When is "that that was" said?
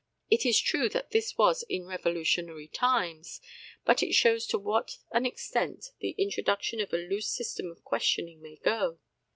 0.89-1.61